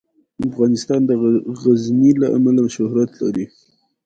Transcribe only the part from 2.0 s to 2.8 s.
له امله